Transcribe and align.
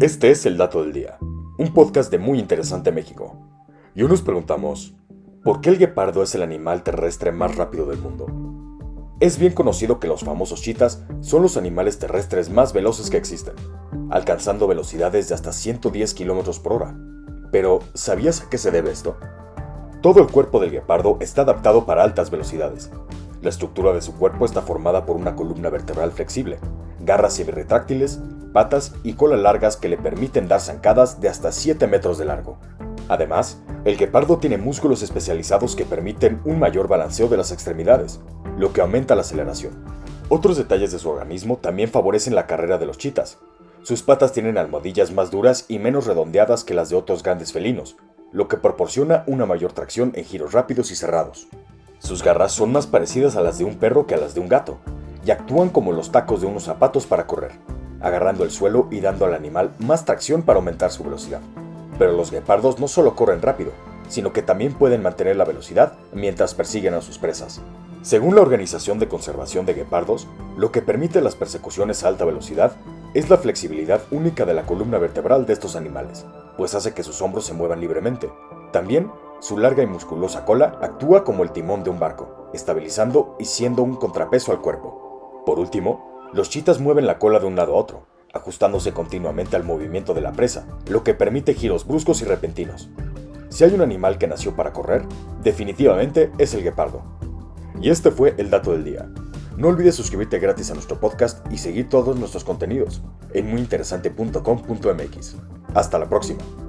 Este 0.00 0.30
es 0.30 0.44
el 0.44 0.58
Dato 0.58 0.82
del 0.82 0.92
Día, 0.92 1.16
un 1.20 1.72
podcast 1.72 2.10
de 2.10 2.18
Muy 2.18 2.38
Interesante 2.38 2.92
México. 2.92 3.34
Y 3.94 4.02
hoy 4.02 4.10
nos 4.10 4.20
preguntamos, 4.20 4.94
¿por 5.42 5.62
qué 5.62 5.70
el 5.70 5.78
guepardo 5.78 6.22
es 6.22 6.34
el 6.34 6.42
animal 6.42 6.82
terrestre 6.82 7.32
más 7.32 7.56
rápido 7.56 7.86
del 7.86 7.98
mundo? 7.98 8.26
Es 9.20 9.38
bien 9.38 9.54
conocido 9.54 9.98
que 9.98 10.06
los 10.06 10.22
famosos 10.22 10.60
chitas 10.60 11.02
son 11.20 11.40
los 11.40 11.56
animales 11.56 11.98
terrestres 11.98 12.50
más 12.50 12.74
veloces 12.74 13.08
que 13.08 13.16
existen, 13.16 13.54
alcanzando 14.10 14.66
velocidades 14.66 15.30
de 15.30 15.34
hasta 15.34 15.54
110 15.54 16.12
km 16.12 16.60
por 16.60 16.74
hora. 16.74 16.94
Pero, 17.50 17.78
¿sabías 17.94 18.42
a 18.42 18.50
qué 18.50 18.58
se 18.58 18.70
debe 18.70 18.90
esto? 18.90 19.16
Todo 20.02 20.20
el 20.20 20.26
cuerpo 20.26 20.60
del 20.60 20.72
guepardo 20.72 21.16
está 21.20 21.40
adaptado 21.40 21.86
para 21.86 22.02
altas 22.04 22.30
velocidades. 22.30 22.90
La 23.40 23.48
estructura 23.48 23.94
de 23.94 24.02
su 24.02 24.14
cuerpo 24.14 24.44
está 24.44 24.60
formada 24.60 25.06
por 25.06 25.16
una 25.16 25.36
columna 25.36 25.70
vertebral 25.70 26.12
flexible, 26.12 26.58
garras 27.00 27.32
semi-retráctiles, 27.32 28.20
patas 28.56 28.94
y 29.02 29.12
cola 29.12 29.36
largas 29.36 29.76
que 29.76 29.90
le 29.90 29.98
permiten 29.98 30.48
dar 30.48 30.62
zancadas 30.62 31.20
de 31.20 31.28
hasta 31.28 31.52
7 31.52 31.86
metros 31.88 32.16
de 32.16 32.24
largo. 32.24 32.56
Además, 33.06 33.58
el 33.84 33.98
guepardo 33.98 34.38
tiene 34.38 34.56
músculos 34.56 35.02
especializados 35.02 35.76
que 35.76 35.84
permiten 35.84 36.40
un 36.46 36.58
mayor 36.58 36.88
balanceo 36.88 37.28
de 37.28 37.36
las 37.36 37.52
extremidades, 37.52 38.18
lo 38.56 38.72
que 38.72 38.80
aumenta 38.80 39.14
la 39.14 39.20
aceleración. 39.20 39.84
Otros 40.30 40.56
detalles 40.56 40.90
de 40.90 40.98
su 40.98 41.10
organismo 41.10 41.58
también 41.58 41.90
favorecen 41.90 42.34
la 42.34 42.46
carrera 42.46 42.78
de 42.78 42.86
los 42.86 42.96
chitas. 42.96 43.36
Sus 43.82 44.02
patas 44.02 44.32
tienen 44.32 44.56
almohadillas 44.56 45.12
más 45.12 45.30
duras 45.30 45.66
y 45.68 45.78
menos 45.78 46.06
redondeadas 46.06 46.64
que 46.64 46.72
las 46.72 46.88
de 46.88 46.96
otros 46.96 47.22
grandes 47.22 47.52
felinos, 47.52 47.98
lo 48.32 48.48
que 48.48 48.56
proporciona 48.56 49.22
una 49.26 49.44
mayor 49.44 49.74
tracción 49.74 50.12
en 50.14 50.24
giros 50.24 50.52
rápidos 50.52 50.90
y 50.90 50.96
cerrados. 50.96 51.46
Sus 51.98 52.22
garras 52.22 52.52
son 52.52 52.72
más 52.72 52.86
parecidas 52.86 53.36
a 53.36 53.42
las 53.42 53.58
de 53.58 53.64
un 53.64 53.74
perro 53.74 54.06
que 54.06 54.14
a 54.14 54.18
las 54.18 54.32
de 54.34 54.40
un 54.40 54.48
gato, 54.48 54.78
y 55.26 55.30
actúan 55.30 55.68
como 55.68 55.92
los 55.92 56.10
tacos 56.10 56.40
de 56.40 56.46
unos 56.46 56.62
zapatos 56.62 57.04
para 57.04 57.26
correr 57.26 57.75
agarrando 58.00 58.44
el 58.44 58.50
suelo 58.50 58.88
y 58.90 59.00
dando 59.00 59.24
al 59.24 59.34
animal 59.34 59.72
más 59.78 60.04
tracción 60.04 60.42
para 60.42 60.58
aumentar 60.58 60.90
su 60.90 61.04
velocidad. 61.04 61.40
Pero 61.98 62.12
los 62.12 62.30
guepardos 62.30 62.78
no 62.78 62.88
solo 62.88 63.14
corren 63.14 63.42
rápido, 63.42 63.72
sino 64.08 64.32
que 64.32 64.42
también 64.42 64.74
pueden 64.74 65.02
mantener 65.02 65.36
la 65.36 65.44
velocidad 65.44 65.94
mientras 66.12 66.54
persiguen 66.54 66.94
a 66.94 67.00
sus 67.00 67.18
presas. 67.18 67.60
Según 68.02 68.36
la 68.36 68.42
Organización 68.42 68.98
de 68.98 69.08
Conservación 69.08 69.66
de 69.66 69.74
Guepardos, 69.74 70.28
lo 70.56 70.70
que 70.70 70.82
permite 70.82 71.20
las 71.20 71.34
persecuciones 71.34 72.04
a 72.04 72.08
alta 72.08 72.24
velocidad 72.24 72.72
es 73.14 73.30
la 73.30 73.38
flexibilidad 73.38 74.02
única 74.10 74.44
de 74.44 74.54
la 74.54 74.64
columna 74.64 74.98
vertebral 74.98 75.46
de 75.46 75.54
estos 75.54 75.74
animales, 75.74 76.24
pues 76.56 76.74
hace 76.74 76.94
que 76.94 77.02
sus 77.02 77.20
hombros 77.22 77.46
se 77.46 77.54
muevan 77.54 77.80
libremente. 77.80 78.30
También, 78.72 79.10
su 79.40 79.58
larga 79.58 79.82
y 79.82 79.86
musculosa 79.86 80.44
cola 80.44 80.78
actúa 80.82 81.24
como 81.24 81.42
el 81.42 81.50
timón 81.50 81.82
de 81.82 81.90
un 81.90 81.98
barco, 81.98 82.48
estabilizando 82.52 83.36
y 83.38 83.46
siendo 83.46 83.82
un 83.82 83.96
contrapeso 83.96 84.52
al 84.52 84.60
cuerpo. 84.60 85.42
Por 85.44 85.58
último, 85.58 86.15
los 86.32 86.50
chitas 86.50 86.80
mueven 86.80 87.06
la 87.06 87.18
cola 87.18 87.38
de 87.38 87.46
un 87.46 87.56
lado 87.56 87.74
a 87.74 87.78
otro, 87.78 88.06
ajustándose 88.32 88.92
continuamente 88.92 89.56
al 89.56 89.64
movimiento 89.64 90.14
de 90.14 90.20
la 90.20 90.32
presa, 90.32 90.66
lo 90.88 91.02
que 91.02 91.14
permite 91.14 91.54
giros 91.54 91.86
bruscos 91.86 92.22
y 92.22 92.24
repentinos. 92.24 92.88
Si 93.48 93.64
hay 93.64 93.72
un 93.74 93.80
animal 93.80 94.18
que 94.18 94.26
nació 94.26 94.54
para 94.54 94.72
correr, 94.72 95.04
definitivamente 95.42 96.30
es 96.38 96.52
el 96.54 96.62
guepardo. 96.62 97.02
Y 97.80 97.90
este 97.90 98.10
fue 98.10 98.34
el 98.38 98.50
dato 98.50 98.72
del 98.72 98.84
día. 98.84 99.08
No 99.56 99.68
olvides 99.68 99.94
suscribirte 99.94 100.38
gratis 100.38 100.70
a 100.70 100.74
nuestro 100.74 101.00
podcast 101.00 101.50
y 101.50 101.56
seguir 101.58 101.88
todos 101.88 102.16
nuestros 102.16 102.44
contenidos 102.44 103.02
en 103.32 103.48
muyinteresante.com.mx. 103.48 105.36
Hasta 105.74 105.98
la 105.98 106.08
próxima. 106.08 106.65